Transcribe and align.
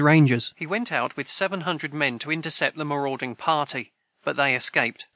[Footnote 0.01 0.29
51: 0.29 0.45
He 0.55 0.65
went 0.65 0.91
out 0.91 1.15
with 1.15 1.27
seven 1.27 1.61
hundred 1.61 1.93
men, 1.93 2.17
to 2.17 2.31
intercept 2.31 2.75
the 2.75 2.83
marauding 2.85 3.35
party, 3.35 3.91
but 4.23 4.35
they 4.35 4.55
escaped. 4.55 5.05